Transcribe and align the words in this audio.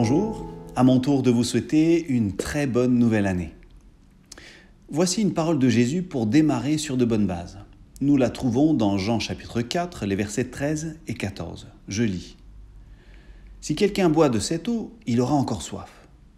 Bonjour, 0.00 0.46
à 0.76 0.84
mon 0.84 1.00
tour 1.00 1.24
de 1.24 1.30
vous 1.32 1.42
souhaiter 1.42 2.06
une 2.06 2.36
très 2.36 2.68
bonne 2.68 3.00
nouvelle 3.00 3.26
année. 3.26 3.52
Voici 4.88 5.22
une 5.22 5.34
parole 5.34 5.58
de 5.58 5.68
Jésus 5.68 6.04
pour 6.04 6.26
démarrer 6.26 6.78
sur 6.78 6.96
de 6.96 7.04
bonnes 7.04 7.26
bases. 7.26 7.58
Nous 8.00 8.16
la 8.16 8.30
trouvons 8.30 8.74
dans 8.74 8.96
Jean 8.96 9.18
chapitre 9.18 9.60
4, 9.60 10.06
les 10.06 10.14
versets 10.14 10.50
13 10.50 11.00
et 11.08 11.14
14. 11.14 11.66
Je 11.88 12.04
lis. 12.04 12.36
Si 13.60 13.74
quelqu'un 13.74 14.08
boit 14.08 14.28
de 14.28 14.38
cette 14.38 14.68
eau, 14.68 14.92
il 15.08 15.20
aura 15.20 15.34
encore 15.34 15.62
soif. 15.62 15.90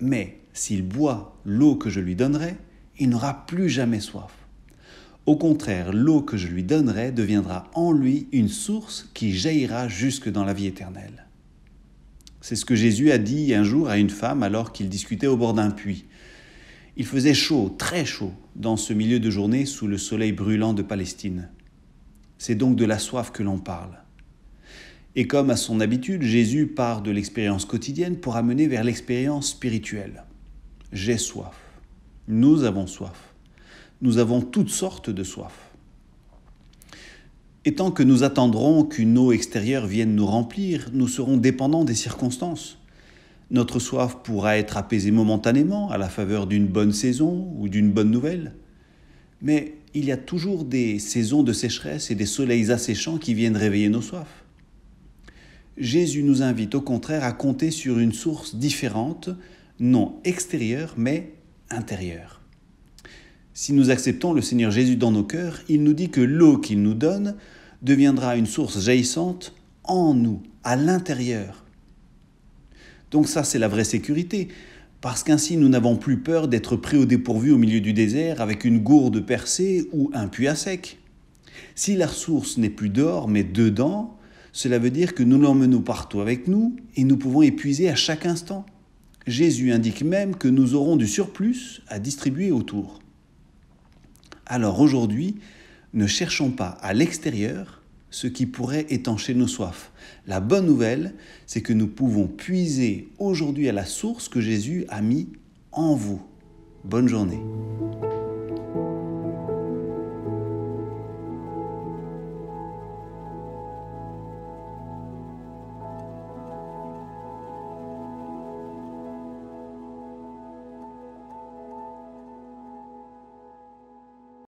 Mais 0.00 0.38
s'il 0.54 0.82
boit 0.82 1.36
l'eau 1.44 1.74
que 1.74 1.90
je 1.90 2.00
lui 2.00 2.16
donnerai, 2.16 2.56
il 2.98 3.10
n'aura 3.10 3.44
plus 3.46 3.68
jamais 3.68 4.00
soif. 4.00 4.32
Au 5.26 5.36
contraire, 5.36 5.92
l'eau 5.92 6.22
que 6.22 6.38
je 6.38 6.48
lui 6.48 6.62
donnerai 6.62 7.12
deviendra 7.12 7.64
en 7.74 7.92
lui 7.92 8.28
une 8.32 8.48
source 8.48 9.10
qui 9.12 9.30
jaillira 9.30 9.88
jusque 9.88 10.32
dans 10.32 10.46
la 10.46 10.54
vie 10.54 10.68
éternelle. 10.68 11.26
C'est 12.42 12.56
ce 12.56 12.64
que 12.64 12.74
Jésus 12.74 13.12
a 13.12 13.18
dit 13.18 13.54
un 13.54 13.62
jour 13.62 13.88
à 13.88 13.98
une 13.98 14.10
femme 14.10 14.42
alors 14.42 14.72
qu'il 14.72 14.88
discutait 14.88 15.28
au 15.28 15.36
bord 15.36 15.54
d'un 15.54 15.70
puits. 15.70 16.06
Il 16.96 17.06
faisait 17.06 17.34
chaud, 17.34 17.74
très 17.78 18.04
chaud, 18.04 18.32
dans 18.56 18.76
ce 18.76 18.92
milieu 18.92 19.20
de 19.20 19.30
journée 19.30 19.64
sous 19.64 19.86
le 19.86 19.96
soleil 19.96 20.32
brûlant 20.32 20.74
de 20.74 20.82
Palestine. 20.82 21.48
C'est 22.38 22.56
donc 22.56 22.74
de 22.74 22.84
la 22.84 22.98
soif 22.98 23.30
que 23.30 23.44
l'on 23.44 23.58
parle. 23.58 23.96
Et 25.14 25.28
comme 25.28 25.50
à 25.50 25.56
son 25.56 25.78
habitude, 25.80 26.22
Jésus 26.22 26.66
part 26.66 27.00
de 27.02 27.12
l'expérience 27.12 27.64
quotidienne 27.64 28.16
pour 28.16 28.34
amener 28.34 28.66
vers 28.66 28.82
l'expérience 28.82 29.50
spirituelle. 29.50 30.24
J'ai 30.92 31.18
soif. 31.18 31.54
Nous 32.26 32.64
avons 32.64 32.88
soif. 32.88 33.34
Nous 34.00 34.18
avons 34.18 34.40
toutes 34.40 34.70
sortes 34.70 35.10
de 35.10 35.22
soif. 35.22 35.71
Et 37.64 37.74
tant 37.74 37.92
que 37.92 38.02
nous 38.02 38.24
attendrons 38.24 38.84
qu'une 38.84 39.16
eau 39.16 39.30
extérieure 39.30 39.86
vienne 39.86 40.16
nous 40.16 40.26
remplir, 40.26 40.90
nous 40.92 41.06
serons 41.06 41.36
dépendants 41.36 41.84
des 41.84 41.94
circonstances. 41.94 42.78
Notre 43.50 43.78
soif 43.78 44.18
pourra 44.24 44.56
être 44.56 44.76
apaisée 44.76 45.10
momentanément 45.10 45.90
à 45.90 45.98
la 45.98 46.08
faveur 46.08 46.46
d'une 46.46 46.66
bonne 46.66 46.92
saison 46.92 47.52
ou 47.58 47.68
d'une 47.68 47.92
bonne 47.92 48.10
nouvelle. 48.10 48.54
Mais 49.42 49.74
il 49.94 50.06
y 50.06 50.12
a 50.12 50.16
toujours 50.16 50.64
des 50.64 50.98
saisons 50.98 51.42
de 51.42 51.52
sécheresse 51.52 52.10
et 52.10 52.14
des 52.14 52.26
soleils 52.26 52.72
asséchants 52.72 53.18
qui 53.18 53.34
viennent 53.34 53.56
réveiller 53.56 53.88
nos 53.88 54.00
soifs. 54.00 54.44
Jésus 55.76 56.22
nous 56.22 56.42
invite 56.42 56.74
au 56.74 56.80
contraire 56.80 57.24
à 57.24 57.32
compter 57.32 57.70
sur 57.70 57.98
une 57.98 58.12
source 58.12 58.56
différente, 58.56 59.30
non 59.78 60.16
extérieure, 60.24 60.94
mais 60.96 61.32
intérieure. 61.70 62.41
Si 63.54 63.74
nous 63.74 63.90
acceptons 63.90 64.32
le 64.32 64.40
Seigneur 64.40 64.70
Jésus 64.70 64.96
dans 64.96 65.10
nos 65.10 65.24
cœurs, 65.24 65.60
il 65.68 65.82
nous 65.82 65.92
dit 65.92 66.08
que 66.08 66.22
l'eau 66.22 66.56
qu'il 66.56 66.82
nous 66.82 66.94
donne 66.94 67.36
deviendra 67.82 68.36
une 68.36 68.46
source 68.46 68.80
jaillissante 68.80 69.54
en 69.84 70.14
nous, 70.14 70.42
à 70.64 70.76
l'intérieur. 70.76 71.64
Donc 73.10 73.28
ça, 73.28 73.44
c'est 73.44 73.58
la 73.58 73.68
vraie 73.68 73.84
sécurité, 73.84 74.48
parce 75.02 75.22
qu'ainsi 75.22 75.56
nous 75.58 75.68
n'avons 75.68 75.96
plus 75.96 76.18
peur 76.18 76.48
d'être 76.48 76.76
pris 76.76 76.96
au 76.96 77.04
dépourvu 77.04 77.50
au 77.50 77.58
milieu 77.58 77.80
du 77.80 77.92
désert 77.92 78.40
avec 78.40 78.64
une 78.64 78.78
gourde 78.78 79.20
percée 79.20 79.88
ou 79.92 80.10
un 80.14 80.28
puits 80.28 80.48
à 80.48 80.54
sec. 80.54 80.98
Si 81.74 81.94
la 81.94 82.06
ressource 82.06 82.56
n'est 82.56 82.70
plus 82.70 82.88
dehors 82.88 83.28
mais 83.28 83.44
dedans, 83.44 84.16
cela 84.52 84.78
veut 84.78 84.90
dire 84.90 85.14
que 85.14 85.22
nous 85.22 85.38
l'emmenons 85.38 85.82
partout 85.82 86.20
avec 86.20 86.46
nous 86.46 86.76
et 86.96 87.04
nous 87.04 87.16
pouvons 87.16 87.42
épuiser 87.42 87.90
à 87.90 87.96
chaque 87.96 88.24
instant. 88.24 88.64
Jésus 89.26 89.72
indique 89.72 90.02
même 90.02 90.36
que 90.36 90.48
nous 90.48 90.74
aurons 90.74 90.96
du 90.96 91.06
surplus 91.06 91.82
à 91.88 91.98
distribuer 91.98 92.50
autour. 92.50 93.00
Alors 94.52 94.80
aujourd'hui, 94.80 95.36
ne 95.94 96.06
cherchons 96.06 96.50
pas 96.50 96.76
à 96.82 96.92
l'extérieur 96.92 97.80
ce 98.10 98.26
qui 98.26 98.44
pourrait 98.44 98.84
étancher 98.90 99.32
nos 99.32 99.46
soifs. 99.46 99.92
La 100.26 100.40
bonne 100.40 100.66
nouvelle, 100.66 101.14
c'est 101.46 101.62
que 101.62 101.72
nous 101.72 101.86
pouvons 101.86 102.26
puiser 102.26 103.08
aujourd'hui 103.18 103.70
à 103.70 103.72
la 103.72 103.86
source 103.86 104.28
que 104.28 104.42
Jésus 104.42 104.84
a 104.90 105.00
mis 105.00 105.30
en 105.72 105.94
vous. 105.94 106.20
Bonne 106.84 107.08
journée. 107.08 107.40